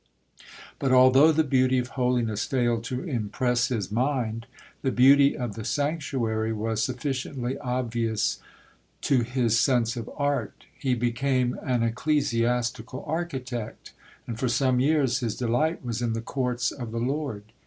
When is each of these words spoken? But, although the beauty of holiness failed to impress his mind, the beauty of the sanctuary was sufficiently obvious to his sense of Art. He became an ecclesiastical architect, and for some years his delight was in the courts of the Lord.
But, 0.79 0.91
although 0.91 1.31
the 1.31 1.43
beauty 1.43 1.77
of 1.77 1.89
holiness 1.89 2.45
failed 2.45 2.83
to 2.85 3.03
impress 3.03 3.67
his 3.67 3.91
mind, 3.91 4.47
the 4.81 4.89
beauty 4.91 5.37
of 5.37 5.53
the 5.53 5.63
sanctuary 5.63 6.51
was 6.51 6.81
sufficiently 6.83 7.55
obvious 7.59 8.39
to 9.01 9.21
his 9.21 9.59
sense 9.59 9.95
of 9.95 10.09
Art. 10.17 10.65
He 10.75 10.95
became 10.95 11.55
an 11.61 11.83
ecclesiastical 11.83 13.03
architect, 13.05 13.93
and 14.25 14.39
for 14.39 14.47
some 14.49 14.79
years 14.79 15.19
his 15.19 15.35
delight 15.35 15.85
was 15.85 16.01
in 16.01 16.13
the 16.13 16.21
courts 16.21 16.71
of 16.71 16.89
the 16.91 16.97
Lord. 16.99 17.43